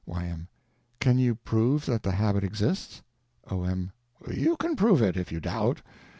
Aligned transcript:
Y.M. 0.07 0.47
Can 0.99 1.19
you 1.19 1.35
prove 1.35 1.85
that 1.85 2.01
the 2.01 2.13
habit 2.13 2.43
exists? 2.43 3.03
O.M. 3.51 3.91
You 4.27 4.57
can 4.57 4.75
prove 4.75 4.99
it, 4.99 5.15
if 5.15 5.31
you 5.31 5.39
doubt. 5.39 5.83